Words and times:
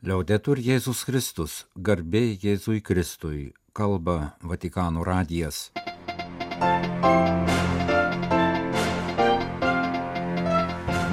Liaudetur 0.00 0.56
Jėzus 0.56 1.02
Kristus, 1.04 1.54
garbė 1.76 2.22
Jėzui 2.40 2.78
Kristui, 2.80 3.50
kalba 3.76 4.30
Vatikano 4.40 5.02
radijas. 5.04 5.74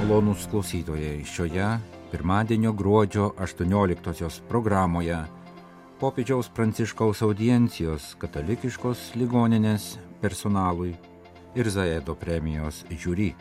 Malonūs 0.00 0.48
klausytojai, 0.48 1.20
šioje 1.20 1.68
pirmadienio 2.14 2.72
gruodžio 2.72 3.34
18 3.36 4.40
programoje 4.48 5.20
popiežiaus 6.00 6.48
pranciškaus 6.48 7.20
audiencijos 7.28 8.14
katalikiškos 8.16 9.10
ligoninės 9.20 9.98
personalui 10.24 10.94
ir 11.52 11.68
Zaedo 11.68 12.16
premijos 12.16 12.86
žiūri. 12.88 13.34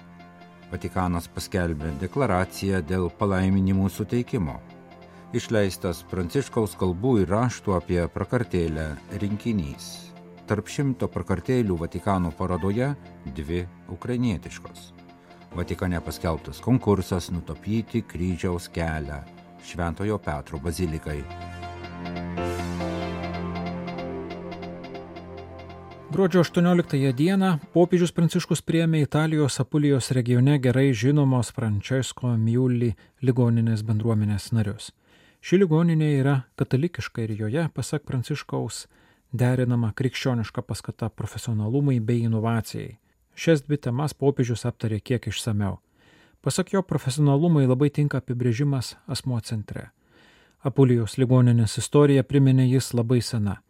Vatikanas 0.74 1.32
paskelbė 1.32 1.96
deklaraciją 2.04 2.84
dėl 2.84 3.08
palaiminimų 3.16 3.88
suteikimo. 3.88 4.60
Išleistas 5.36 6.06
pranciškaus 6.08 6.78
kalbų 6.80 7.18
ir 7.26 7.32
raštų 7.34 7.74
apie 7.76 7.98
prakartėlę 8.08 8.86
rinkinys. 9.20 9.88
Tarp 10.48 10.70
šimto 10.72 11.10
prakartėlių 11.12 11.76
Vatikano 11.82 12.30
parodoje 12.32 12.94
dvi 13.36 13.66
ukrainietiškos. 13.92 14.94
Vatikane 15.52 16.00
paskelbtas 16.00 16.62
konkursas 16.64 17.28
nutapyti 17.36 18.06
kryžiaus 18.08 18.70
kelią 18.72 19.18
Šventojo 19.68 20.16
Petro 20.24 20.62
bazilikai. 20.64 21.20
Gruodžio 26.08 26.46
18 26.46 27.12
dieną 27.12 27.50
popiežius 27.74 28.16
Pranciškus 28.16 28.64
priėmė 28.64 29.04
Italijos 29.04 29.60
Apulijos 29.60 30.08
regione 30.16 30.56
gerai 30.64 30.94
žinomos 30.96 31.52
Francesco 31.52 32.32
Miuli 32.40 32.94
ligoninės 33.28 33.84
bendruomenės 33.84 34.54
narius. 34.56 34.88
Ši 35.48 35.62
ligoninė 35.62 36.08
yra 36.20 36.32
katalikiška 36.60 37.22
ir 37.24 37.32
joje, 37.40 37.62
pasak 37.72 38.02
Pranciškaus, 38.04 38.82
derinama 39.32 39.94
krikščioniška 39.96 40.60
paskata 40.68 41.08
profesionalumui 41.08 42.02
bei 42.10 42.26
inovacijai. 42.28 42.98
Šias 43.32 43.64
dvi 43.64 43.78
temas 43.86 44.12
popiežius 44.12 44.66
aptarė 44.68 44.98
kiek 45.00 45.30
išsameu. 45.32 45.78
Pasak 46.44 46.74
jo, 46.76 46.82
profesionalumui 46.84 47.64
labai 47.64 47.88
tinka 47.96 48.20
apibrėžimas 48.20 48.98
asmo 49.08 49.40
centre. 49.40 49.86
Apulijos 50.68 51.16
ligoninės 51.16 51.78
istorija 51.80 52.28
priminė 52.28 52.68
jis 52.68 52.92
labai 53.00 53.22
sena. 53.24 53.62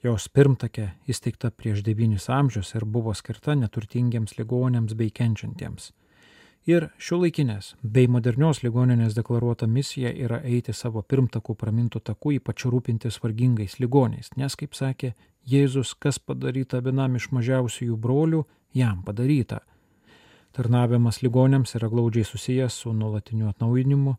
Jos 0.00 0.30
pirmtakė 0.32 0.88
įsteigta 1.04 1.52
prieš 1.52 1.84
devynis 1.84 2.30
amžius 2.32 2.72
ir 2.80 2.88
buvo 2.88 3.12
skirta 3.12 3.60
neturtingiems 3.60 4.38
ligonėms 4.40 4.96
bei 4.96 5.12
kenčiantiems. 5.12 5.92
Ir 6.66 6.88
šiuolaikinės 6.98 7.76
bei 7.94 8.08
modernios 8.10 8.64
ligoninės 8.64 9.14
deklaruota 9.14 9.68
misija 9.70 10.10
yra 10.10 10.40
eiti 10.42 10.72
savo 10.74 10.98
pirmtakų 10.98 11.54
pramintų 11.54 12.00
takų, 12.08 12.32
ypač 12.40 12.64
rūpintis 12.66 13.20
vargingais 13.22 13.76
ligoniais, 13.78 14.32
nes, 14.34 14.56
kaip 14.58 14.74
sakė 14.74 15.12
Jėzus, 15.46 15.92
kas 15.94 16.18
padaryta 16.18 16.80
vienam 16.82 17.14
iš 17.14 17.28
mažiausiųjų 17.30 17.98
brolių, 18.02 18.42
jam 18.74 19.04
padaryta. 19.06 19.60
Tarnavimas 20.58 21.20
ligonėms 21.22 21.76
yra 21.78 21.86
glaudžiai 21.92 22.26
susijęs 22.26 22.80
su 22.82 22.90
nuolatiniu 22.90 23.46
atnaujinimu 23.52 24.16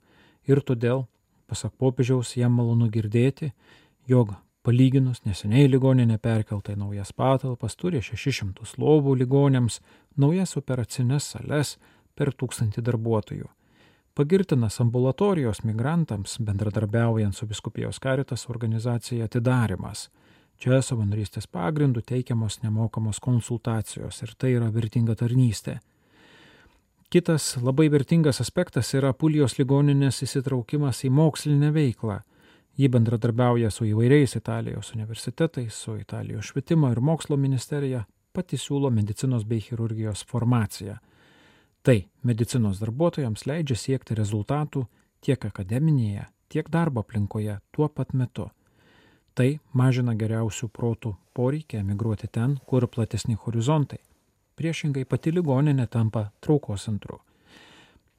ir 0.47 0.63
todėl, 0.63 1.03
pasak 1.51 1.75
popiežiaus, 1.75 2.31
jam 2.39 2.55
malonu 2.55 2.87
girdėti, 2.87 3.51
jog 4.07 4.37
palyginus 4.63 5.25
neseniai 5.27 5.67
ligoninė 5.67 6.15
perkelta 6.15 6.71
į 6.71 6.79
naujas 6.79 7.11
patalpas, 7.11 7.75
turi 7.75 7.99
600 7.99 8.79
lovų 8.79 9.19
ligonėms, 9.25 9.81
naujas 10.15 10.55
operacinės 10.55 11.33
sales 11.35 11.75
per 12.17 12.33
tūkstantį 12.33 12.83
darbuotojų. 12.89 13.47
Pagirtinas 14.17 14.79
ambulatorijos 14.81 15.61
migrantams, 15.63 16.39
bendradarbiaujant 16.41 17.35
su 17.37 17.45
Biskupijos 17.45 17.99
karitas 18.01 18.47
organizacija 18.49 19.27
atidarimas. 19.29 20.07
Čia 20.57 20.79
savanorystės 20.81 21.45
pagrindų 21.53 22.01
teikiamos 22.01 22.63
nemokamos 22.63 23.19
konsultacijos 23.21 24.23
ir 24.25 24.31
tai 24.41 24.55
yra 24.57 24.71
vertinga 24.73 25.13
tarnystė. 25.19 25.77
Kitas 27.13 27.53
labai 27.61 27.91
vertingas 27.93 28.41
aspektas 28.41 28.89
yra 28.97 29.13
Pulijos 29.13 29.59
ligoninės 29.59 30.23
įsitraukimas 30.25 31.03
į 31.05 31.11
mokslinę 31.13 31.69
veiklą. 31.75 32.17
Ji 32.77 32.89
bendradarbiauja 32.89 33.69
su 33.71 33.85
įvairiais 33.85 34.33
Italijos 34.35 34.91
universitetais, 34.97 35.77
su 35.77 35.95
Italijos 36.01 36.49
švietimo 36.49 36.89
ir 36.91 36.99
mokslo 36.99 37.37
ministerija, 37.37 38.01
pati 38.33 38.57
siūlo 38.57 38.89
medicinos 38.93 39.45
bei 39.45 39.61
chirurgijos 39.61 40.25
formaciją. 40.25 40.97
Tai 41.87 42.01
medicinos 42.27 42.81
darbuotojams 42.83 43.45
leidžia 43.47 43.77
siekti 43.79 44.15
rezultatų 44.19 44.81
tiek 45.23 45.45
akademinėje, 45.47 46.25
tiek 46.51 46.67
darbo 46.67 46.99
aplinkoje 47.05 47.53
tuo 47.71 47.87
pat 47.87 48.11
metu. 48.11 48.49
Tai 49.31 49.47
mažina 49.71 50.11
geriausių 50.19 50.67
protų 50.67 51.13
poreikį 51.31 51.79
emigruoti 51.79 52.27
ten, 52.27 52.57
kur 52.67 52.89
platesni 52.91 53.37
horizontai. 53.39 54.01
Priešingai 54.59 55.05
pati 55.07 55.31
ligoninė 55.31 55.87
tampa 55.87 56.25
traukos 56.43 56.89
centru. 56.89 57.21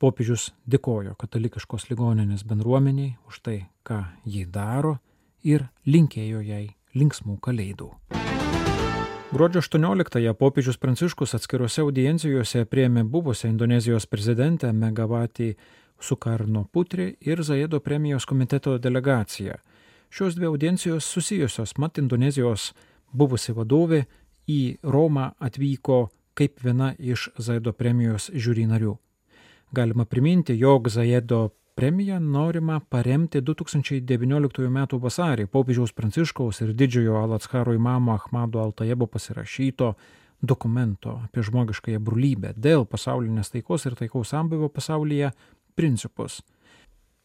Popiežius 0.00 0.48
dėkojo 0.64 1.12
katalikiškos 1.20 1.90
ligoninės 1.90 2.46
bendruomeniai 2.48 3.18
už 3.28 3.42
tai, 3.44 3.58
ką 3.84 4.00
ji 4.24 4.46
daro 4.48 4.96
ir 5.44 5.68
linkėjo 5.84 6.40
jai 6.40 6.64
linksmų 6.96 7.36
kalėdų. 7.44 7.92
Gruodžio 9.32 9.60
18-ąją 9.60 10.34
popiežius 10.34 10.78
Pranciškus 10.80 11.34
atskiruose 11.36 11.82
audiencijose 11.84 12.62
prieėmė 12.64 13.02
buvusią 13.04 13.50
Indonezijos 13.50 14.06
prezidentę 14.08 14.70
Megavatį 14.72 15.48
Sukarno 16.00 16.62
Putri 16.72 17.10
ir 17.20 17.42
Zaedo 17.44 17.80
premijos 17.80 18.24
komiteto 18.24 18.78
delegaciją. 18.78 19.58
Šios 20.08 20.34
dvi 20.34 20.48
audiencijos 20.48 21.04
susijusios, 21.04 21.76
mat 21.76 22.00
Indonezijos 22.00 22.72
buvusi 23.12 23.52
vadovė 23.52 24.06
į 24.48 24.78
Romą 24.82 25.28
atvyko 25.38 26.06
kaip 26.32 26.64
viena 26.64 26.94
iš 26.98 27.28
Zaedo 27.36 27.76
premijos 27.76 28.30
žiūri 28.32 28.64
narių. 28.70 28.96
Galima 29.76 30.08
priminti, 30.08 30.56
jog 30.56 30.88
Zaedo 30.88 31.50
premiją 31.78 32.20
norima 32.20 32.80
paremti 32.80 33.38
2019 33.38 34.64
m. 34.66 34.78
vasarį 35.02 35.44
popiežiaus 35.46 35.92
Pranciškaus 35.94 36.58
ir 36.64 36.72
didžiojo 36.74 37.20
Alatskaro 37.20 37.70
imamo 37.76 38.16
Ahmado 38.16 38.58
Altajebo 38.58 39.06
pasirašyto 39.06 39.92
dokumento 40.42 41.12
apie 41.28 41.44
žmogiškąją 41.46 42.00
brolybę 42.02 42.50
dėl 42.66 42.82
pasaulinės 42.82 43.54
taikos 43.54 43.86
ir 43.86 43.94
taikaus 44.00 44.34
sambuvio 44.34 44.66
pasaulyje 44.74 45.30
principus. 45.78 46.40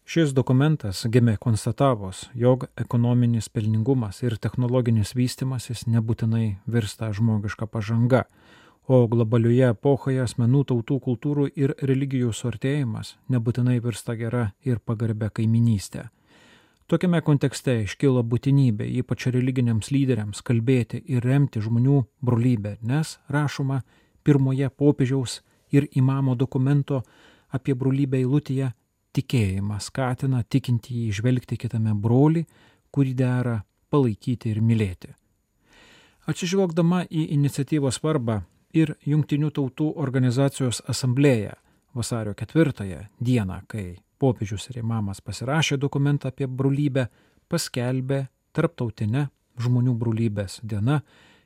Šis 0.05 0.35
dokumentas 0.37 1.01
gimė 1.09 1.39
konstatavus, 1.41 2.27
jog 2.37 2.67
ekonominis 2.77 3.49
pelningumas 3.49 4.21
ir 4.21 4.37
technologinis 4.37 5.15
vystimasis 5.17 5.87
nebūtinai 5.89 6.59
virsta 6.69 7.09
žmogiška 7.09 7.65
pažanga, 7.65 8.27
o 8.87 9.05
globalioje 9.07 9.69
epochoje 9.71 10.21
asmenų 10.23 10.63
tautų 10.71 10.99
kultūrų 11.05 11.47
ir 11.55 11.73
religijų 11.81 12.33
suartėjimas 12.35 13.15
nebūtinai 13.31 13.79
virsta 13.83 14.15
gera 14.19 14.49
ir 14.65 14.79
pagarbia 14.83 15.29
kaiminystė. 15.29 16.09
Tokiame 16.87 17.21
kontekste 17.23 17.77
iškilo 17.85 18.21
būtinybė 18.27 18.89
ypač 18.99 19.29
religiniams 19.31 19.89
lyderiams 19.93 20.43
kalbėti 20.43 20.99
ir 21.07 21.23
remti 21.23 21.63
žmonių 21.63 22.03
brolybę, 22.21 22.77
nes 22.83 23.17
rašoma 23.31 23.81
pirmoje 24.23 24.69
popiežiaus 24.69 25.39
ir 25.71 25.87
imamo 25.95 26.35
dokumento 26.35 27.01
apie 27.55 27.73
brolybę 27.73 28.19
eilutėje 28.19 28.73
tikėjimą 29.15 29.79
skatina 29.79 30.43
tikintįjį 30.43 31.09
išvelgti 31.13 31.57
kitame 31.61 31.93
brolį, 31.95 32.43
kurį 32.91 33.13
dera 33.15 33.61
palaikyti 33.93 34.51
ir 34.51 34.59
mylėti. 34.61 35.13
Atsižvelgdama 36.27 37.03
į 37.11 37.29
iniciatyvos 37.35 37.99
svarbą 37.99 38.41
ir 38.73 38.95
Junktinių 39.05 39.51
tautų 39.53 39.91
organizacijos 40.01 40.81
asamblėja 40.89 41.55
vasario 41.93 42.33
ketvirtąją 42.33 43.05
dieną, 43.21 43.61
kai 43.67 43.99
popiežius 44.19 44.69
ir 44.71 44.81
imamas 44.81 45.21
pasirašė 45.21 45.77
dokumentą 45.77 46.31
apie 46.31 46.47
brolybę, 46.47 47.07
paskelbė 47.49 48.25
tarptautinę 48.53 49.27
žmonių 49.61 49.93
brolybės 49.99 50.59
diena 50.63 51.01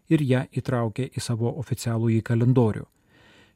ir 0.10 0.24
ją 0.24 0.46
įtraukė 0.56 1.10
į 1.12 1.24
savo 1.24 1.52
oficialų 1.60 2.14
į 2.18 2.22
kalendorių. 2.30 2.86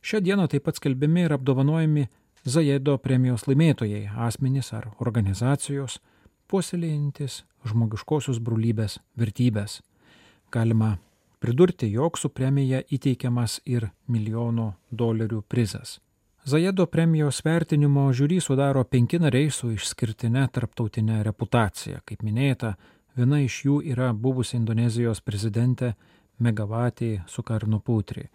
Šią 0.01 0.19
dieną 0.25 0.47
taip 0.50 0.65
pat 0.65 0.81
skelbiami 0.81 1.27
ir 1.27 1.38
apdovanojami 1.38 2.07
Zajedo 2.41 2.95
premijos 2.97 3.44
laimėtojai 3.45 4.07
asmenys 4.25 4.71
ar 4.73 4.88
organizacijos, 4.97 6.00
puoselėjantis 6.50 7.44
žmogiškosios 7.69 8.39
brolybės 8.41 8.97
vertybės. 9.13 9.83
Galima 10.51 10.95
pridurti, 11.41 11.89
jog 11.89 12.17
su 12.21 12.29
premija 12.29 12.83
įteikiamas 12.85 13.59
ir 13.65 13.88
milijono 14.07 14.73
dolerių 14.91 15.41
prizas. 15.49 15.97
Zajedo 16.45 16.85
premijos 16.89 17.41
vertinimo 17.45 18.07
žiūri 18.13 18.39
sudaro 18.41 18.83
penki 18.85 19.19
nariai 19.21 19.49
su 19.53 19.71
išskirtinė 19.73 20.47
tarptautinė 20.53 21.19
reputacija. 21.25 22.01
Kaip 22.05 22.23
minėta, 22.25 22.75
viena 23.17 23.41
iš 23.41 23.59
jų 23.65 23.81
yra 23.93 24.11
buvusi 24.13 24.57
Indonezijos 24.57 25.21
prezidentė 25.21 25.93
Megavatį 26.41 27.11
Sukarno 27.29 27.79
Putri. 27.79 28.27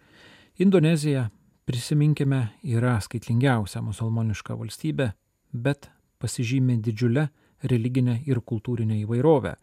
Indonezija, 0.63 1.29
prisiminkime, 1.67 2.41
yra 2.63 2.95
skaitlingiausia 3.03 3.83
musulmoniška 3.83 4.55
valstybė, 4.55 5.11
bet 5.51 5.89
pasižymė 6.19 6.79
didžiulę 6.83 7.27
religinę 7.63 8.21
ir 8.25 8.39
kultūrinę 8.39 9.01
įvairovę, 9.03 9.55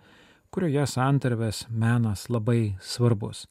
kurioje 0.55 0.85
santarvės 0.87 1.65
menas 1.69 2.29
labai 2.31 2.77
svarbus. 2.79 3.49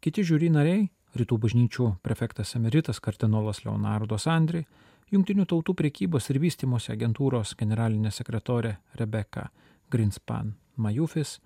Kiti 0.00 0.22
žiūri 0.24 0.48
nariai- 0.48 0.86
rytų 1.20 1.36
bažnyčių 1.42 1.88
prefektas 2.02 2.54
emeritas 2.56 3.00
kardinolas 3.00 3.64
Leonardo 3.64 4.16
Sandri, 4.16 4.66
Junktinių 5.12 5.44
tautų 5.46 5.74
priekybos 5.74 6.30
ir 6.30 6.40
vystimosi 6.40 6.90
agentūros 6.90 7.54
generalinė 7.54 8.10
sekretorė 8.10 8.76
Rebeka 8.98 9.50
Greenspan 9.90 10.54
Majufis, 10.76 11.40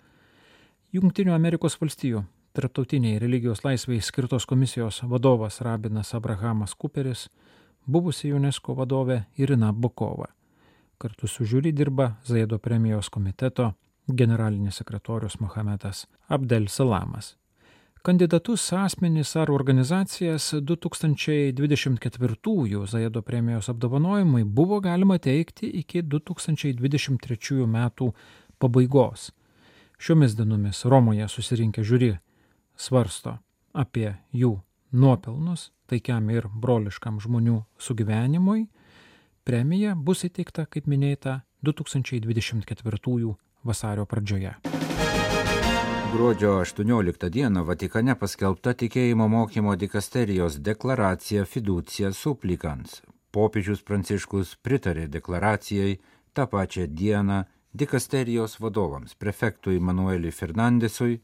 Junktinių 0.95 1.35
Amerikos 1.35 1.77
valstijų 1.77 2.25
Tarptautiniai 2.53 3.19
religijos 3.19 3.65
laisvai 3.65 4.01
skirtos 4.01 4.47
komisijos 4.47 5.03
vadovas 5.03 5.61
Rabinas 5.61 6.15
Abrahamas 6.15 6.75
Kuperis, 6.75 7.29
buvusi 7.87 8.33
UNESCO 8.33 8.75
vadovė 8.75 9.25
Irina 9.37 9.73
Bukova. 9.73 10.27
Kartu 10.99 11.27
su 11.29 11.45
žiūri 11.45 11.73
dirba 11.73 12.17
Zaido 12.25 12.59
premijos 12.59 13.09
komiteto 13.09 13.75
generalinis 14.07 14.77
sekretorius 14.77 15.41
Mohamedas 15.41 16.07
Abdel 16.29 16.69
Salamas. 16.69 17.37
Kandidatus 18.03 18.73
asmenys 18.73 19.37
ar 19.37 19.51
organizacijas 19.51 20.55
2024 20.55 22.87
Zaedo 22.87 23.23
premijos 23.23 23.69
apdovanojimai 23.69 24.45
buvo 24.45 24.81
galima 24.81 25.19
teikti 25.19 25.67
iki 25.67 26.03
2023 26.03 27.67
metų 27.67 28.13
pabaigos. 28.59 29.33
Šiomis 29.99 30.37
dienomis 30.37 30.85
Romoje 30.85 31.29
susirinkę 31.29 31.83
žiūri 31.85 32.19
svarsto 32.77 33.39
apie 33.75 34.17
jų 34.33 34.61
nuopelnus 34.93 35.73
taikiam 35.91 36.31
ir 36.31 36.49
broliškam 36.49 37.21
žmonių 37.21 37.65
sugyvenimui. 37.79 38.67
Premija 39.45 39.95
bus 39.95 40.25
įteikta, 40.25 40.67
kaip 40.67 40.87
minėta, 40.89 41.41
2024 41.67 43.37
vasario 43.65 44.05
pradžioje. 44.05 44.55
Gruodžio 46.13 46.59
18 46.59 47.29
dieną 47.31 47.63
Vatikane 47.65 48.17
paskelbta 48.19 48.73
tikėjimo 48.75 49.29
mokymo 49.31 49.77
dikasterijos 49.77 50.57
deklaracija 50.59 51.45
fiducija 51.47 52.11
supplicans. 52.13 53.03
Popiežius 53.31 53.85
Pranciškus 53.87 54.57
pritarė 54.63 55.07
deklaracijai 55.07 56.01
tą 56.35 56.47
pačią 56.51 56.87
dieną 56.87 57.45
dikasterijos 57.73 58.59
vadovams 58.61 59.15
prefektui 59.15 59.79
Manueliui 59.79 60.35
Fernandesui 60.35 61.21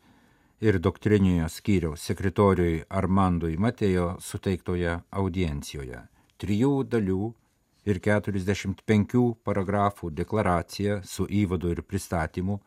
ir 0.60 0.78
doktriniojo 0.78 1.48
skyriaus 1.50 2.06
sekretoriui 2.06 2.84
Armandui 2.88 3.58
Matėjo 3.58 4.12
suteiktoje 4.22 5.00
audiencijoje. 5.10 6.04
Trijų 6.38 6.72
dalių 6.92 7.32
ir 7.86 8.00
45 8.02 9.22
paragrafų 9.46 10.10
deklaracija 10.10 11.00
su 11.04 11.26
įvadu 11.30 11.70
ir 11.74 11.82
pristatymu 11.86 12.58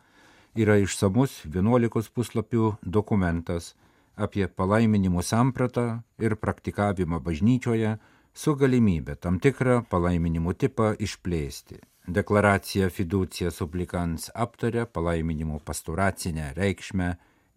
yra 0.55 0.79
išsamus 0.81 1.43
11 1.45 2.13
puslapių 2.15 2.73
dokumentas 2.83 3.73
apie 4.15 4.47
palaiminimų 4.47 5.23
sampratą 5.23 6.01
ir 6.19 6.35
praktikavimą 6.35 7.19
bažnyčioje 7.23 7.97
su 8.33 8.55
galimybė 8.55 9.15
tam 9.19 9.39
tikrą 9.39 9.83
palaiminimų 9.91 10.55
tipą 10.63 10.93
išplėsti. 10.99 11.79
Deklaracija 12.09 12.89
fiducija 12.89 13.51
supplicans 13.53 14.29
aptaria 14.33 14.85
palaiminimų 14.85 15.59
pastoracinę 15.65 16.53
reikšmę, 16.57 17.09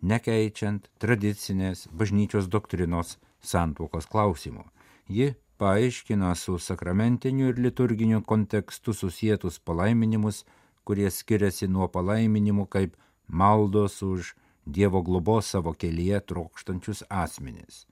nekeičiant 0.02 0.90
tradicinės 1.00 1.86
bažnyčios 1.88 2.50
doktrinos 2.52 3.16
santuokos 3.40 4.06
klausimų. 4.12 4.66
Ji 5.08 5.32
paaiškina 5.62 6.34
su 6.34 6.58
sakramentiniu 6.58 7.48
ir 7.48 7.58
liturginiu 7.64 8.20
kontekstu 8.26 8.92
susijęs 8.92 9.60
palaiminimus, 9.68 10.40
kurie 10.84 11.10
skiriasi 11.18 11.68
nuo 11.74 11.86
palaiminimų 11.96 12.64
kaip 12.74 12.96
maldos 13.28 14.00
už 14.02 14.32
Dievo 14.66 15.02
globos 15.06 15.52
savo 15.54 15.72
kelyje 15.84 16.20
trokštančius 16.30 17.04
asmenis. 17.22 17.84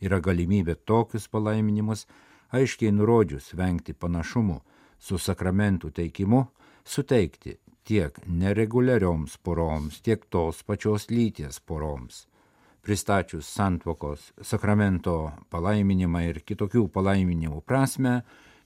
Yra 0.00 0.20
galimybė 0.26 0.78
tokius 0.92 1.28
palaiminimus, 1.28 2.06
aiškiai 2.56 2.92
nurodžius 2.96 3.52
vengti 3.60 3.92
panašumų 3.92 4.58
su 4.98 5.20
sakramentų 5.26 5.92
teikimu, 6.00 6.42
suteikti 6.84 7.58
tiek 7.84 8.16
nereguliarioms 8.26 9.36
poroms, 9.44 10.00
tiek 10.00 10.24
tos 10.32 10.64
pačios 10.64 11.08
lyties 11.12 11.60
poroms 11.60 12.29
pristačius 12.82 13.48
santvokos 13.48 14.30
sakramento 14.42 15.16
palaiminimą 15.52 16.22
ir 16.28 16.40
kitokių 16.46 16.86
palaiminimų 16.94 17.60
prasme, 17.66 18.20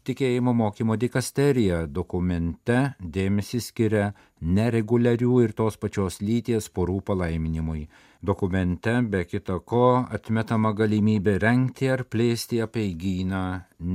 tikėjimo 0.04 0.52
mokymo 0.54 0.96
dikasterija 1.00 1.84
dokumente 1.98 2.78
dėmesį 3.00 3.60
skiria 3.64 4.10
nereguliarių 4.40 5.38
ir 5.44 5.54
tos 5.56 5.78
pačios 5.80 6.20
lyties 6.20 6.68
porų 6.68 7.00
palaiminimui. 7.10 7.86
Dokumente 8.24 8.94
be 9.12 9.24
kita 9.28 9.58
ko 9.70 10.04
atmetama 10.16 10.72
galimybė 10.76 11.38
renkti 11.42 11.90
ar 11.92 12.04
plėsti 12.08 12.60
apieigyną 12.64 13.42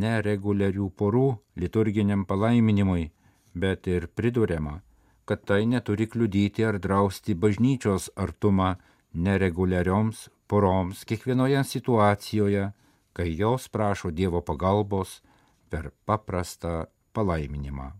nereguliarių 0.04 0.90
porų 1.02 1.30
liturginiam 1.62 2.26
palaiminimui, 2.30 3.10
bet 3.54 3.88
ir 3.88 4.06
priduriama, 4.14 4.80
kad 5.26 5.46
tai 5.46 5.64
neturi 5.66 6.10
kliudyti 6.10 6.66
ar 6.66 6.78
drausti 6.82 7.34
bažnyčios 7.34 8.12
artumą 8.16 8.76
nereguliarioms 9.14 10.30
poroms 10.48 11.06
kiekvienoje 11.06 11.64
situacijoje, 11.64 12.72
kai 13.14 13.38
jos 13.38 13.68
prašo 13.68 14.12
Dievo 14.12 14.42
pagalbos 14.42 15.22
per 15.70 15.92
paprastą 16.06 16.86
palaiminimą. 17.14 17.92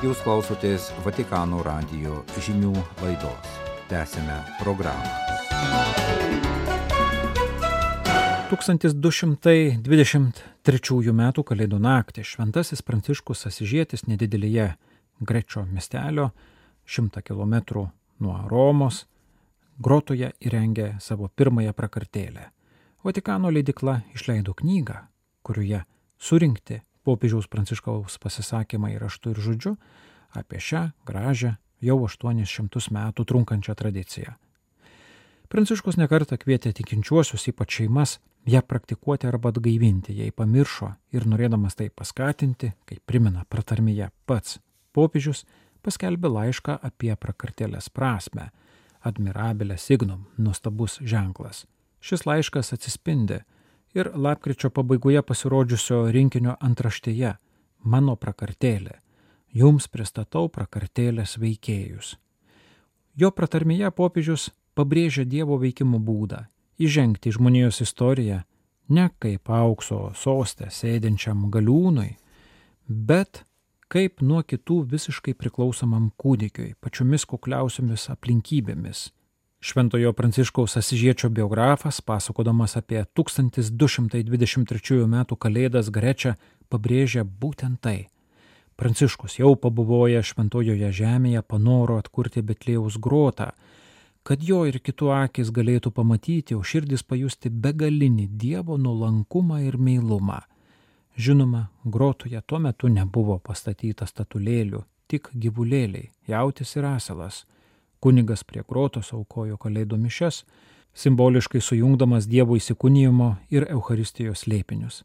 Jūs 0.00 0.22
klausotės 0.24 0.92
Vatikano 1.04 1.62
radio 1.62 2.22
žinių 2.40 2.72
laidos. 3.02 3.58
Tęsime 3.90 4.38
programą. 4.62 5.30
1223 8.50 11.12
m. 11.12 11.20
Kalėdų 11.46 11.78
naktį 11.78 12.24
Šventasis 12.26 12.82
Pranciškus 12.82 13.46
Asižėtis 13.46 14.02
nedidelėje 14.08 14.74
Grečio 15.20 15.64
miestelio 15.68 16.30
100 16.88 17.22
km 17.22 17.54
nuo 18.20 18.36
Romos, 18.48 19.04
grotoje 19.80 20.32
įrengė 20.40 20.94
savo 21.00 21.28
pirmąją 21.28 21.72
prakartėlę. 21.76 22.50
Vatikano 23.04 23.50
leidikla 23.50 24.02
išleido 24.14 24.54
knygą, 24.54 24.98
kurioje 25.42 25.84
surinkti 26.20 26.82
popiežiaus 27.04 27.48
pranciškaus 27.48 28.18
pasisakymai 28.20 28.98
raštu 29.00 29.32
ir 29.32 29.40
žodžiu 29.40 29.74
apie 30.36 30.60
šią 30.60 30.84
gražią 31.08 31.56
jau 31.80 31.96
800 32.04 32.92
metų 32.92 33.24
trunkančią 33.24 33.74
tradiciją. 33.74 34.36
Pranciškus 35.50 35.96
nekartą 35.98 36.36
kvietė 36.38 36.70
tikinčiuosius, 36.76 37.48
ypač 37.50 37.80
šeimas, 37.80 38.18
ją 38.46 38.60
praktikuoti 38.62 39.26
arba 39.26 39.50
atgaivinti, 39.50 40.14
jei 40.14 40.30
pamiršo 40.30 40.92
ir 41.10 41.26
norėdamas 41.26 41.74
tai 41.74 41.88
paskatinti, 41.90 42.70
kaip 42.86 43.02
primena 43.08 43.42
pratarmėje 43.50 44.12
pats 44.30 44.60
popiežius, 44.94 45.42
paskelbė 45.82 46.28
laišką 46.28 46.78
apie 46.82 47.14
prakartėlės 47.16 47.88
prasme- 47.88 48.50
admirabilę 49.08 49.78
signum, 49.78 50.26
nuostabus 50.38 50.98
ženklas. 51.02 51.66
Šis 52.00 52.26
laiškas 52.26 52.72
atsispindi 52.72 53.40
ir 53.94 54.10
lapkričio 54.14 54.70
pabaigoje 54.70 55.22
pasirodžiusio 55.22 56.10
rinkinio 56.12 56.56
antraštėje- 56.60 57.36
Mano 57.92 58.16
prakartėlė. 58.16 58.98
Jums 59.52 59.88
pristatau 59.88 60.48
prakartėlės 60.48 61.38
veikėjus. 61.38 62.16
Jo 63.16 63.30
pratarmėje 63.30 63.90
popiežius 63.90 64.50
pabrėžia 64.76 65.24
Dievo 65.24 65.58
veikimo 65.58 65.98
būdą- 65.98 66.46
įžengti 66.86 67.30
į 67.30 67.36
žmonijos 67.38 67.80
istoriją 67.80 68.44
ne 68.88 69.10
kaip 69.18 69.50
aukso 69.50 70.12
sostę 70.14 70.66
sėdinčiam 70.66 71.50
galiūnui, 71.50 72.16
bet 72.88 73.44
kaip 73.90 74.22
nuo 74.22 74.42
kitų 74.46 74.84
visiškai 74.92 75.34
priklausomam 75.34 76.10
kūdikiui, 76.20 76.76
pačiomis 76.78 77.26
kukliausiomis 77.26 78.06
aplinkybėmis. 78.12 79.08
Šventojo 79.60 80.12
Pranciškaus 80.16 80.78
Asižiečio 80.80 81.28
biografas, 81.28 82.00
pasakodamas 82.00 82.78
apie 82.78 83.02
1223 83.18 85.02
m. 85.04 85.16
Kalėdas 85.36 85.90
Grečia, 85.92 86.36
pabrėžia 86.70 87.26
būtent 87.26 87.80
tai. 87.82 88.08
Pranciškus 88.80 89.36
jau 89.42 89.56
pabuvoja 89.60 90.22
šventojoje 90.24 90.92
žemėje 91.02 91.42
panoro 91.42 91.98
atkurti 92.00 92.40
Betlėjaus 92.46 92.96
grotą, 92.96 93.50
kad 94.22 94.40
jo 94.40 94.62
ir 94.70 94.78
kitų 94.80 95.10
akis 95.18 95.50
galėtų 95.52 95.90
pamatyti, 95.92 96.54
o 96.54 96.62
širdis 96.62 97.02
pajusti 97.02 97.50
begalinį 97.50 98.30
Dievo 98.40 98.78
nuolankumą 98.78 99.60
ir 99.66 99.76
meilumą. 99.76 100.40
Žinoma, 101.16 101.66
grotoje 101.84 102.40
tuo 102.46 102.58
metu 102.58 102.88
nebuvo 102.88 103.38
pastatyta 103.38 104.06
statulėlių, 104.06 104.82
tik 105.10 105.30
gyvulėliai, 105.34 106.10
jautis 106.28 106.76
ir 106.76 106.86
asalas. 106.86 107.44
Kunigas 108.00 108.44
prie 108.44 108.62
grotos 108.66 109.12
aukojo 109.12 109.58
kalėdų 109.60 109.98
mišes, 110.00 110.44
simboliškai 110.94 111.60
sujungdamas 111.60 112.28
Dievo 112.30 112.56
įsikūnyjimo 112.56 113.34
ir 113.50 113.66
Euharistijos 113.68 114.46
lėpinius. 114.46 115.02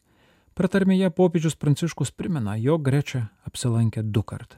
Pratarmėje 0.55 1.09
popiežius 1.11 1.57
Pranciškus 1.59 2.13
primena, 2.15 2.55
jog 2.55 2.85
Grečia 2.85 3.25
apsilankė 3.43 4.05
du 4.05 4.23
kart. 4.23 4.55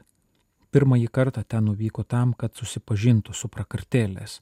Pirmąjį 0.70 1.08
kartą 1.08 1.42
ten 1.42 1.64
nuvyko 1.64 2.04
tam, 2.04 2.34
kad 2.38 2.54
susipažintų 2.54 3.34
su 3.34 3.48
prakartėlės. 3.48 4.38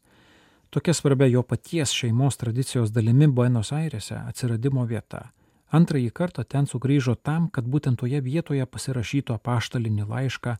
Tokia 0.75 0.93
svarbia 0.93 1.31
jo 1.31 1.43
paties 1.47 1.95
šeimos 1.95 2.37
tradicijos 2.37 2.91
dalimi 2.93 3.29
Buenos 3.31 3.71
Airėse 3.73 4.19
atsiradimo 4.19 4.85
vieta. 4.85 5.31
Antrąjį 5.75 6.11
kartą 6.15 6.45
ten 6.45 6.67
sugrįžo 6.71 7.17
tam, 7.19 7.49
kad 7.51 7.67
būtent 7.67 7.99
toje 7.99 8.21
vietoje 8.23 8.67
pasirašytų 8.67 9.35
apaštalinį 9.35 10.07
laišką 10.07 10.57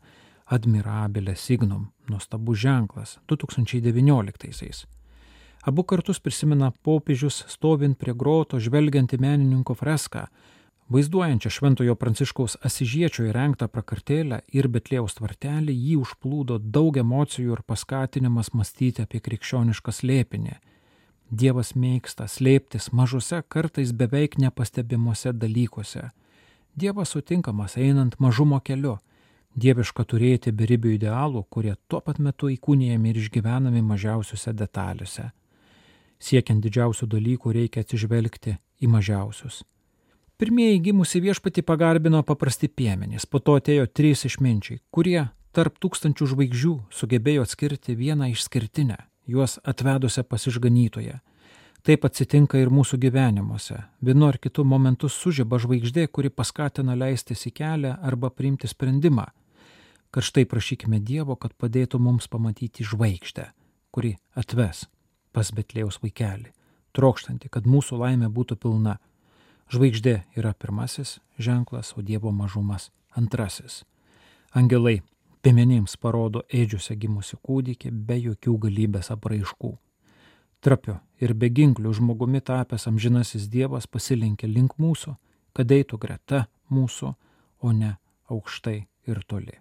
Admirabilė 0.51 1.35
Signum, 1.35 1.89
nuostabus 2.11 2.59
ženklas 2.59 3.17
2019-aisiais. 3.27 4.85
Abu 5.67 5.83
kartus 5.83 6.19
prisimena 6.19 6.71
popiežius 6.83 7.41
stovint 7.51 7.97
prie 7.99 8.13
groto 8.15 8.59
žvelgiant 8.59 9.11
į 9.11 9.19
menininko 9.19 9.75
freską, 9.75 10.27
vaizduojančią 10.91 11.51
Šventojo 11.51 11.95
Pranciškaus 11.99 12.55
Asižiečio 12.67 13.25
įrengtą 13.27 13.67
prakartėlę 13.67 14.41
ir 14.55 14.69
Betlėjaus 14.71 15.17
tvartelį, 15.19 15.75
jį 15.75 15.97
užplūdo 16.03 16.59
daug 16.59 16.99
emocijų 16.99 17.57
ir 17.57 17.63
paskatinimas 17.67 18.53
mąstyti 18.55 19.03
apie 19.03 19.19
krikščionišką 19.23 19.95
slėpinį. 19.99 20.55
Dievas 21.29 21.73
mėgsta 21.75 22.23
slėptis 22.31 22.93
mažose 22.95 23.41
kartais 23.51 23.91
beveik 23.91 24.37
nepastebimuose 24.39 25.33
dalykuose. 25.35 26.11
Dievas 26.75 27.11
sutinkamas 27.11 27.75
einant 27.77 28.15
mažumo 28.19 28.61
keliu. 28.63 28.97
Dieviška 29.57 30.05
turėti 30.05 30.53
beribių 30.53 30.93
idealų, 30.95 31.43
kurie 31.49 31.73
tuo 31.89 31.99
pat 31.99 32.19
metu 32.19 32.47
įkūnijami 32.53 33.09
ir 33.09 33.17
išgyvenami 33.23 33.81
mažiausiuose 33.81 34.53
detaliuose. 34.53 35.31
Siekiant 36.19 36.63
didžiausių 36.63 37.07
dalykų 37.09 37.53
reikia 37.57 37.81
atsižvelgti 37.83 38.55
į 38.79 38.91
mažiausius. 38.93 39.63
Pirmieji 40.37 40.79
gimusi 40.85 41.19
viešpati 41.19 41.63
pagarbino 41.65 42.21
paprasti 42.23 42.69
piemenys, 42.69 43.25
po 43.25 43.41
to 43.41 43.57
atėjo 43.57 43.87
trys 43.89 44.23
išminčiai, 44.29 44.79
kurie 44.93 45.27
tarp 45.51 45.79
tūkstančių 45.81 46.27
žvaigždžių 46.33 46.73
sugebėjo 46.93 47.45
atskirti 47.47 47.97
vieną 47.97 48.29
išskirtinę, 48.35 48.99
juos 49.27 49.59
atvedusią 49.63 50.23
pasižganytoje. 50.23 51.19
Taip 51.85 52.05
atsitinka 52.07 52.59
ir 52.59 52.71
mūsų 52.73 52.97
gyvenimuose. 52.99 53.77
Vienu 54.03 54.27
ar 54.27 54.39
kitu 54.41 54.65
momentu 54.67 55.07
sužyba 55.07 55.59
žvaigždė, 55.61 56.07
kuri 56.11 56.31
paskatina 56.33 56.97
leistis 56.97 57.45
į 57.47 57.53
kelią 57.59 57.93
arba 58.03 58.31
priimti 58.33 58.67
sprendimą. 58.67 59.27
Karštai 60.11 60.45
prašykime 60.49 60.99
Dievo, 60.99 61.35
kad 61.35 61.53
padėtų 61.53 61.99
mums 61.99 62.27
pamatyti 62.31 62.83
žvaigždę, 62.87 63.51
kuri 63.91 64.15
atves 64.35 64.87
pas 65.35 65.51
Betlėjaus 65.53 65.99
vaikelį, 66.01 66.49
trokštanti, 66.97 67.51
kad 67.53 67.67
mūsų 67.69 67.99
laimė 68.01 68.31
būtų 68.33 68.57
pilna. 68.63 68.97
Žvaigždė 69.69 70.23
yra 70.39 70.53
pirmasis 70.55 71.19
ženklas, 71.37 71.91
o 71.99 72.01
Dievo 72.01 72.31
mažumas 72.31 72.89
antrasis. 73.19 73.83
Angelai 74.55 75.01
piemenims 75.47 75.93
parodo 75.95 76.41
ėdžiuose 76.51 76.97
gimusi 76.99 77.37
kūdikį 77.39 77.93
be 78.07 78.17
jokių 78.19 78.55
galybės 78.65 79.13
apraiškų. 79.13 79.69
Trapio 80.59 80.97
ir 81.23 81.31
beginklių 81.39 81.93
žmogumi 81.95 82.41
tapęs 82.43 82.87
amžinasis 82.89 83.45
Dievas 83.47 83.87
pasilinkė 83.87 84.49
link 84.51 84.75
mūsų, 84.75 85.13
kad 85.55 85.71
eitų 85.71 85.99
greta 86.03 86.41
mūsų, 86.67 87.13
o 87.63 87.71
ne 87.71 87.93
aukštai 88.27 88.75
ir 89.07 89.23
toli. 89.23 89.55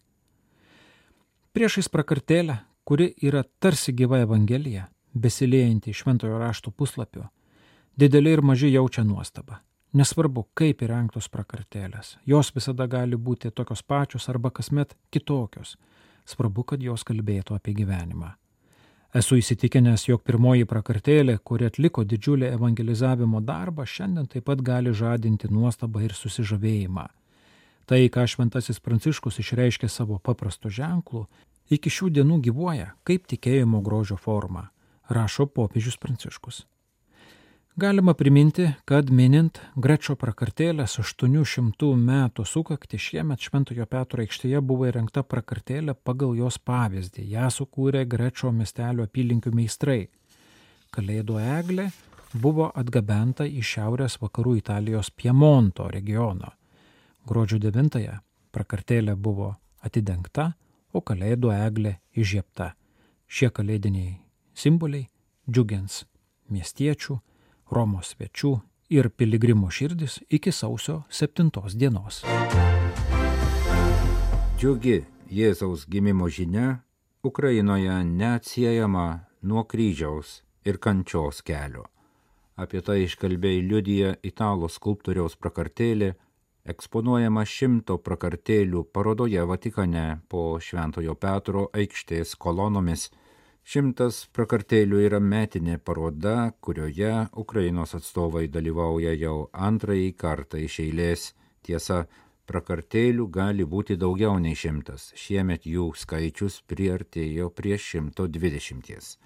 Priešais 1.55 1.87
prakartėlę, 1.89 2.59
kuri 2.83 3.13
yra 3.23 3.45
tarsi 3.63 3.95
gyva 3.95 4.25
Evangelija, 4.27 4.89
besilėjanti 5.15 5.95
iš 5.95 6.03
šventojo 6.03 6.43
rašto 6.43 6.75
puslapio, 6.75 7.29
dideli 7.95 8.35
ir 8.35 8.43
maži 8.43 8.73
jaučia 8.75 9.07
nuostabą. 9.07 9.61
Nesvarbu, 9.97 10.43
kaip 10.59 10.83
įrengtos 10.85 11.31
prakartėlės, 11.33 12.17
jos 12.29 12.51
visada 12.53 12.85
gali 12.91 13.17
būti 13.17 13.49
tokios 13.49 13.81
pačios 13.81 14.27
arba 14.29 14.51
kasmet 14.53 14.93
kitokios. 15.15 15.77
Svarbu, 16.29 16.65
kad 16.73 16.83
jos 16.85 17.05
kalbėtų 17.07 17.57
apie 17.57 17.73
gyvenimą. 17.79 18.35
Esu 19.17 19.39
įsitikinęs, 19.41 20.05
jog 20.11 20.21
pirmoji 20.27 20.67
prakartėlė, 20.69 21.39
kuri 21.39 21.71
atliko 21.71 22.05
didžiulį 22.05 22.51
evangelizavimo 22.59 23.41
darbą, 23.41 23.87
šiandien 23.89 24.29
taip 24.29 24.45
pat 24.51 24.61
gali 24.61 24.93
žadinti 24.93 25.49
nuostabą 25.49 26.03
ir 26.05 26.13
susižavėjimą. 26.19 27.07
Tai, 27.89 28.01
ką 28.13 28.27
šventasis 28.29 28.83
Pranciškus 28.85 29.41
išreiškė 29.41 29.89
savo 29.89 30.19
paprastu 30.19 30.69
ženklu, 30.69 31.25
iki 31.73 31.89
šių 31.89 32.11
dienų 32.19 32.43
gyvuoja 32.51 32.93
kaip 33.07 33.31
tikėjimo 33.33 33.81
grožio 33.87 34.21
forma 34.21 34.69
rašo 35.09 35.47
popiežius 35.47 35.97
Pranciškus. 36.03 36.67
Galima 37.79 38.15
priminti, 38.15 38.71
kad 38.89 39.11
minint 39.13 39.59
Grečio 39.77 40.15
prakartėlės 40.17 40.95
800 41.03 41.91
metų 42.01 42.47
sukakti 42.49 42.97
šiemet 42.97 43.43
Šventojo 43.45 43.85
Petro 43.85 44.25
aikštėje 44.25 44.63
buvo 44.65 44.87
įrengta 44.89 45.21
prakartėlė 45.21 45.93
pagal 45.93 46.33
jos 46.39 46.57
pavyzdį. 46.57 47.27
Ja 47.35 47.51
sukūrė 47.53 48.07
Grečio 48.09 48.49
miestelio 48.57 49.05
apylinkių 49.05 49.53
meistrai. 49.59 50.07
Kalėdų 50.97 51.37
eglė 51.43 51.87
buvo 52.33 52.71
atgabenta 52.73 53.45
iš 53.45 53.75
šiaurės 53.75 54.17
vakarų 54.25 54.57
Italijos 54.63 55.13
Piemonto 55.13 55.91
regiono. 55.93 56.55
Gruodžio 57.29 57.61
9-ąją 57.61 58.17
prakartėlė 58.57 59.21
buvo 59.21 59.53
atidengta, 59.85 60.55
o 60.97 61.05
kalėdų 61.05 61.53
eglė 61.61 61.99
įžiepta. 62.17 62.73
Šie 63.29 63.53
kalėdiniai 63.53 64.17
simboliai 64.57 65.11
džiugins 65.45 66.07
miestiečių, 66.49 67.21
Romos 67.71 68.15
svečių 68.15 68.53
ir 68.95 69.09
piligrimų 69.11 69.71
širdis 69.75 70.21
iki 70.31 70.53
sausio 70.55 71.03
7 71.11 71.51
dienos. 71.75 72.23
Džiugi 74.57 75.05
Jėzaus 75.29 75.87
gimimo 75.91 76.29
žinia 76.31 76.83
Ukrainoje 77.27 78.05
neatsiejama 78.05 79.07
nuo 79.43 79.65
kryžiaus 79.65 80.43
ir 80.65 80.79
kančios 80.79 81.43
kelio. 81.43 81.85
Apie 82.57 82.81
tai 82.81 83.03
iškalbėjai 83.05 83.65
liudyja 83.67 84.15
italų 84.25 84.71
skulptoriaus 84.71 85.35
prakartėlė, 85.37 86.15
eksponuojama 86.65 87.45
šimto 87.45 87.99
prakartėlių 87.99 88.87
parodoje 88.95 89.43
Vatikane 89.45 90.07
po 90.31 90.57
Šventojo 90.63 91.19
Petro 91.19 91.67
aikštės 91.75 92.37
kolonomis 92.39 93.11
Šimtas 93.67 94.21
prakartėlių 94.31 95.01
yra 95.09 95.19
metinė 95.19 95.81
paroda, 95.83 96.53
kurioje 96.63 97.25
Ukrainos 97.43 97.97
atstovai 97.99 98.45
dalyvauja 98.47 99.11
jau 99.19 99.49
antrąjį 99.69 100.13
kartą 100.15 100.61
iš 100.63 100.77
eilės. 100.85 101.25
Tiesa, 101.67 102.05
prakartėlių 102.47 103.25
gali 103.35 103.65
būti 103.67 103.97
daugiau 103.99 104.37
nei 104.39 104.55
šimtas. 104.55 105.09
Šiemet 105.19 105.67
jų 105.67 105.89
skaičius 105.99 106.61
priartėjo 106.71 107.49
prie 107.51 107.75
120. 107.75 109.17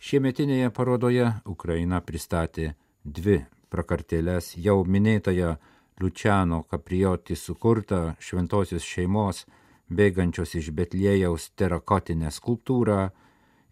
Šiemetinėje 0.00 0.70
parodoje 0.78 1.26
Ukraina 1.44 2.00
pristatė 2.00 2.70
dvi 3.04 3.42
prakartėlės 3.68 4.54
jau 4.56 4.78
minėtąją 4.88 5.58
Lučiano 6.00 6.62
Kaprijoti 6.72 7.36
sukurtą 7.36 8.00
šventosios 8.16 8.88
šeimos 8.88 9.44
bėgančios 9.92 10.56
iš 10.56 10.72
Betlėjaus 10.72 11.50
terakotinę 11.60 12.32
skulptūrą, 12.32 13.10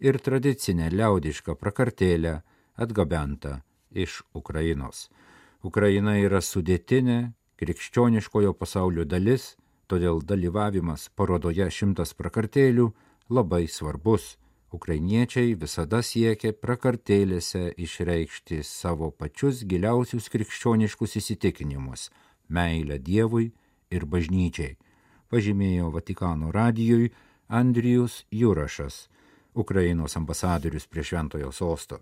ir 0.03 0.19
tradicinę 0.19 0.91
liaudišką 0.91 1.55
prakartėlę 1.61 2.41
atgabentą 2.75 3.61
iš 3.95 4.23
Ukrainos. 4.35 5.07
Ukraina 5.63 6.17
yra 6.19 6.41
sudėtinė 6.43 7.33
krikščioniškojo 7.63 8.53
pasaulio 8.59 9.05
dalis, 9.07 9.53
todėl 9.87 10.23
dalyvavimas 10.27 11.07
parodoje 11.15 11.69
šimtas 11.71 12.17
prakartėlių 12.19 12.89
labai 13.31 13.67
svarbus. 13.71 14.37
Ukrainiečiai 14.73 15.53
visada 15.61 16.01
siekia 16.03 16.55
prakartėlėse 16.57 17.75
išreikšti 17.77 18.63
savo 18.65 19.11
pačius 19.13 19.63
giliausius 19.69 20.31
krikščioniškus 20.33 21.19
įsitikinimus- 21.21 22.09
meilę 22.57 22.99
Dievui 22.99 23.53
ir 23.91 24.07
bažnyčiai, 24.07 24.77
pažymėjo 25.31 25.93
Vatikano 25.93 26.51
radijui 26.51 27.13
Andrijus 27.49 28.25
Jurašas, 28.33 29.09
Ukrainos 29.55 30.17
ambasadorius 30.17 30.87
prie 30.87 31.05
Šventojo 31.05 31.53
sosto. 31.53 31.99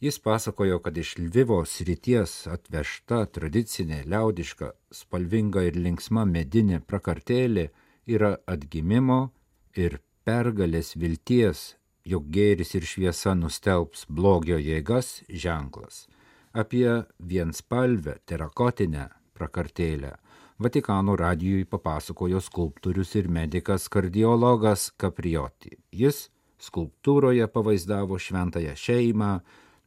Jis 0.00 0.18
pasakojo, 0.18 0.78
kad 0.78 0.96
iš 0.96 1.18
Lvivo 1.18 1.62
srities 1.64 2.46
atvežta 2.46 3.24
tradicinė, 3.26 4.02
liaudiška, 4.04 4.72
spalvinga 4.92 5.62
ir 5.64 5.78
linksma 5.80 6.26
medinė 6.28 6.82
prakartėlė 6.84 7.70
yra 8.06 8.36
atgimimo 8.46 9.30
ir 9.74 9.98
pergalės 10.24 10.92
vilties, 11.00 11.76
jog 12.04 12.28
gėris 12.28 12.74
ir 12.76 12.84
šviesa 12.84 13.32
nustelbs 13.34 14.04
blogio 14.08 14.60
jėgas 14.60 15.22
ženklas. 15.28 16.04
Apie 16.52 17.04
vienspalvę 17.18 18.18
terakotinę 18.28 19.08
prakartėlę 19.36 20.16
Vatikano 20.58 21.16
radijui 21.16 21.66
papasakojo 21.68 22.40
skulptorius 22.40 23.10
ir 23.14 23.26
medikas 23.28 23.90
kardiologas 23.92 24.86
Kaprioti. 24.96 25.74
Jis 25.92 26.30
skulptūroje 26.62 27.46
pavaizdavo 27.52 28.18
šventąją 28.18 28.74
šeimą, 28.78 29.32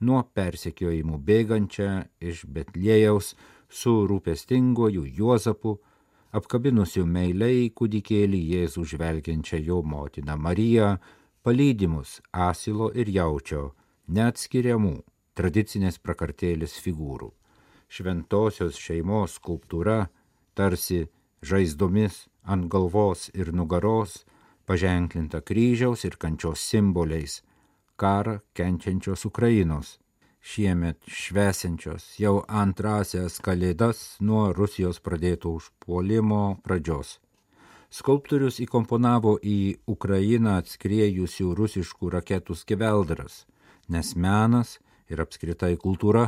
nuo 0.05 0.23
persekiojimų 0.35 1.19
bėgančią 1.27 1.91
iš 2.21 2.45
Betlėjaus, 2.47 3.33
su 3.69 3.93
rūpestingoju 4.09 5.05
Juozapu, 5.17 5.77
apkabinusiu 6.33 7.05
meiliai 7.05 7.69
kūdikėlį 7.75 8.39
Jėzų 8.53 8.85
žvelgiančią 8.93 9.59
jo 9.65 9.81
motiną 9.81 10.37
Mariją, 10.37 10.97
palydimus 11.43 12.19
asilo 12.31 12.89
ir 12.93 13.09
jaučio, 13.09 13.73
neatskiriamų 14.07 14.95
tradicinės 15.37 15.99
prakartėlės 16.03 16.77
figūrų. 16.83 17.31
Šventosios 17.89 18.77
šeimos 18.77 19.39
skulptūra 19.39 20.09
tarsi 20.53 21.07
žaizdomis 21.41 22.27
ant 22.43 22.67
galvos 22.69 23.29
ir 23.33 23.53
nugaros, 23.53 24.25
paženklinta 24.69 25.41
kryžiaus 25.41 26.05
ir 26.05 26.15
kančios 26.21 26.61
simboliais, 26.61 27.39
karą 27.97 28.35
kenčiančios 28.53 29.25
Ukrainos, 29.25 29.97
šiemet 30.41 31.01
švesinčios 31.09 32.05
jau 32.21 32.35
antrasias 32.47 33.39
kalėdas 33.41 34.19
nuo 34.21 34.51
Rusijos 34.53 35.01
pradėto 35.01 35.55
užpuolimo 35.57 36.59
pradžios. 36.63 37.17
Skulptorius 37.89 38.59
įkomponavo 38.61 39.39
į 39.41 39.59
Ukrainą 39.89 40.59
atskriejusių 40.61 41.55
rusiškų 41.57 42.13
raketų 42.19 42.57
skeveldras, 42.61 43.47
nes 43.89 44.13
menas 44.13 44.77
ir 45.09 45.25
apskritai 45.25 45.73
kultūra 45.81 46.27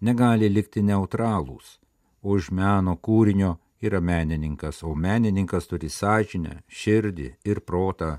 negali 0.00 0.48
likti 0.48 0.80
neutralūs. 0.80 1.76
Už 2.24 2.48
meno 2.48 2.96
kūrinio 2.96 3.58
yra 3.82 4.00
menininkas, 4.00 4.82
o 4.82 4.94
menininkas 4.94 5.68
turi 5.70 5.90
sąžinę, 5.90 6.62
širdį 6.68 7.28
ir 7.44 7.60
protą. 7.60 8.18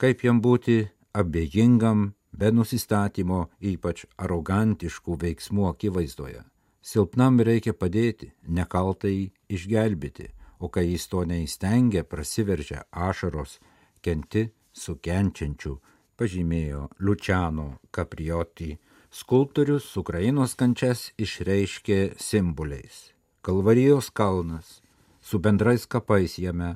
Kaip 0.00 0.24
jam 0.24 0.40
būti 0.42 0.86
abejingam, 1.16 2.12
be 2.32 2.50
nusistatymo, 2.52 3.46
ypač 3.60 4.04
arogantiškų 4.20 5.16
veiksmų 5.22 5.70
akivaizdoje. 5.72 6.42
Silpnam 6.82 7.40
reikia 7.40 7.72
padėti, 7.74 8.30
nekaltai 8.46 9.32
išgelbėti, 9.50 10.28
o 10.60 10.68
kai 10.68 10.86
jis 10.90 11.08
to 11.10 11.24
neįstengia, 11.26 12.04
prasiveržia 12.04 12.84
ašaros, 12.92 13.58
kenti 14.04 14.46
su 14.72 14.96
kenčiančiu, 15.02 15.80
pažymėjo 16.16 16.86
Lučiano 17.00 17.80
Kaprioti. 17.90 18.76
Skulptorius 19.10 19.88
Ukrainos 19.96 20.54
kančias 20.60 21.10
išreiškė 21.16 22.00
simboliais 22.20 23.15
Kalvarijos 23.46 24.10
kalnas 24.10 24.82
su 25.20 25.38
bendrais 25.38 25.84
kapais 25.86 26.32
jame 26.44 26.70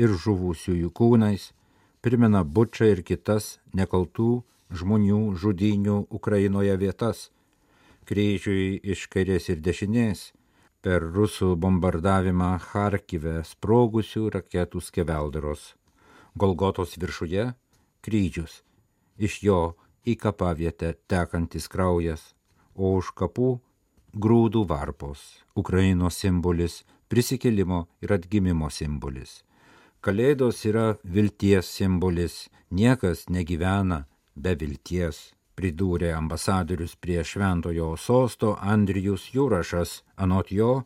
ir 0.00 0.14
žuvusiųjų 0.22 0.88
kūnais 0.96 1.42
primena 2.00 2.40
bučią 2.58 2.88
ir 2.92 3.02
kitas 3.10 3.48
nekaltų 3.76 4.28
žmonių 4.80 5.18
žudinių 5.42 5.96
Ukrainoje 6.18 6.78
vietas. 6.80 7.20
Kryžiui 8.08 8.80
iš 8.94 9.02
kairės 9.12 9.50
ir 9.52 9.60
dešinės 9.66 10.22
per 10.80 11.04
rusų 11.18 11.50
bombardavimą 11.66 12.48
Harkive 12.70 13.36
sprogusių 13.50 14.30
raketų 14.38 14.80
skeveldros. 14.88 15.74
Golgotos 16.32 16.96
viršuje 16.96 17.50
kryžius, 18.00 18.62
iš 19.20 19.42
jo 19.50 19.60
į 20.08 20.16
kapavietę 20.24 20.96
tekantis 21.12 21.68
kraujas, 21.68 22.32
o 22.72 22.96
už 23.02 23.12
kapų 23.12 23.58
grūdų 24.14 24.66
varpos, 24.68 25.42
Ukrainos 25.56 26.18
simbolis, 26.22 26.84
prisikėlimo 27.08 27.86
ir 28.02 28.12
atgimimo 28.16 28.70
simbolis. 28.70 29.42
Kalėdos 30.00 30.62
yra 30.68 30.96
vilties 31.02 31.68
simbolis, 31.78 32.46
niekas 32.70 33.26
negyvena 33.28 34.04
be 34.34 34.54
vilties, 34.54 35.32
pridūrė 35.56 36.12
ambasadorius 36.14 36.94
prie 37.00 37.22
šventojo 37.24 37.94
sosto 37.96 38.54
Andrijus 38.60 39.30
Jurašas, 39.34 40.02
anot 40.16 40.52
jo, 40.52 40.84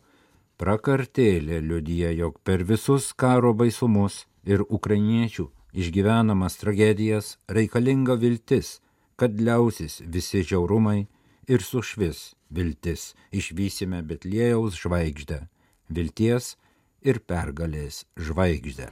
prakartėlė 0.61 1.61
liudyja, 1.61 2.13
jog 2.13 2.39
per 2.45 2.65
visus 2.65 3.13
karo 3.13 3.53
baisumus 3.55 4.25
ir 4.45 4.65
ukrainiečių 4.69 5.49
išgyvenamas 5.73 6.59
tragedijas 6.61 7.37
reikalinga 7.49 8.17
viltis, 8.21 8.81
kad 9.17 9.41
liausis 9.41 10.01
visi 10.07 10.43
žiaurumai 10.43 11.07
ir 11.49 11.63
sušvis 11.63 12.31
viltis, 12.51 13.15
išvysime 13.33 14.03
Betlėjaus 14.07 14.79
žvaigždę, 14.83 15.45
vilties 15.89 16.57
ir 17.03 17.23
pergalės 17.25 18.05
žvaigždę. 18.19 18.91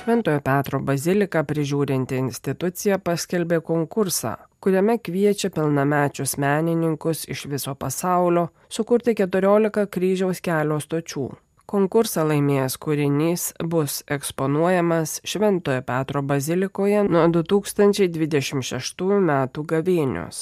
Šventojo 0.00 0.40
Petro 0.40 0.80
bazilika 0.80 1.42
prižiūrinti 1.44 2.16
institucija 2.18 2.96
paskelbė 3.04 3.60
konkursą, 3.60 4.32
kuriame 4.64 4.96
kviečia 4.98 5.50
pilnamečius 5.52 6.38
menininkus 6.40 7.26
iš 7.28 7.44
viso 7.52 7.74
pasaulio 7.76 8.48
sukurti 8.72 9.14
14 9.18 9.86
kryžiaus 9.92 10.40
kelio 10.40 10.80
stočių. 10.80 11.26
Konkursą 11.70 12.24
laimėjęs 12.26 12.78
kūrinys 12.82 13.44
bus 13.62 14.00
eksponuojamas 14.16 15.20
Šventojo 15.22 15.84
Petro 15.86 16.24
bazilikoje 16.26 17.04
nuo 17.06 17.28
2026 17.36 19.06
m. 19.20 19.30
gavėnios. 19.74 20.40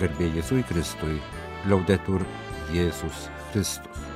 Garbė 0.00 0.30
Jėzui 0.38 0.64
Kristui, 0.66 1.20
liaudetur 1.68 2.24
Jėzus 2.72 3.28
Kristus. 3.52 4.11